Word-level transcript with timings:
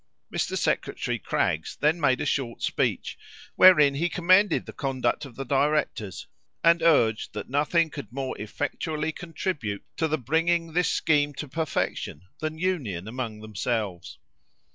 Mr. 0.33 0.57
Secretary 0.57 1.19
Craggs 1.19 1.77
then 1.79 1.99
made 1.99 2.19
a 2.21 2.25
short 2.25 2.63
speech, 2.63 3.19
wherein 3.55 3.93
he 3.93 4.09
commended 4.09 4.65
the 4.65 4.73
conduct 4.73 5.25
of 5.25 5.35
the 5.35 5.45
directors, 5.45 6.25
and 6.63 6.81
urged 6.81 7.33
that 7.33 7.51
nothing 7.51 7.91
could 7.91 8.11
more 8.11 8.35
effectually 8.41 9.11
contribute 9.11 9.85
to 9.97 10.07
the 10.07 10.17
bringing 10.17 10.73
this 10.73 10.89
scheme 10.89 11.35
to 11.35 11.47
perfection 11.47 12.23
than 12.39 12.57
union 12.57 13.07
among 13.07 13.41
themselves. 13.41 14.17